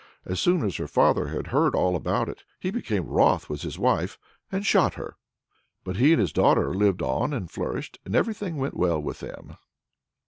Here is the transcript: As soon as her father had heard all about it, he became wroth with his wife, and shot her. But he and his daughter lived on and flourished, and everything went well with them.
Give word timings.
As 0.25 0.39
soon 0.39 0.63
as 0.65 0.77
her 0.77 0.87
father 0.87 1.27
had 1.27 1.45
heard 1.53 1.75
all 1.75 1.95
about 1.95 2.27
it, 2.27 2.43
he 2.59 2.71
became 2.71 3.05
wroth 3.05 3.47
with 3.49 3.61
his 3.61 3.77
wife, 3.77 4.17
and 4.51 4.65
shot 4.65 4.95
her. 4.95 5.15
But 5.83 5.97
he 5.97 6.11
and 6.11 6.19
his 6.19 6.33
daughter 6.33 6.73
lived 6.73 7.03
on 7.03 7.33
and 7.33 7.51
flourished, 7.51 7.99
and 8.03 8.15
everything 8.15 8.55
went 8.57 8.73
well 8.75 8.99
with 8.99 9.19
them. 9.19 9.57